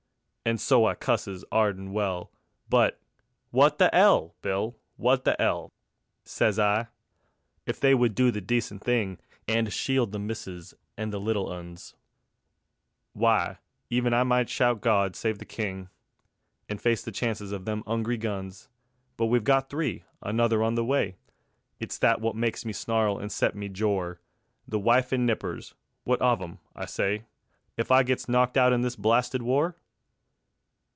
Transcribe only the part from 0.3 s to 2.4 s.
And so I cusses 'ard and well,